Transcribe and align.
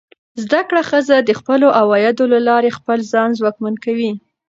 زده 0.43 0.61
کړه 0.67 0.81
ښځه 0.89 1.15
د 1.21 1.31
خپلو 1.39 1.67
عوایدو 1.79 2.25
له 2.33 2.39
لارې 2.49 2.75
خپل 2.77 2.99
ځان 3.11 3.29
ځواکمن 3.39 3.75
کوي. 3.85 4.11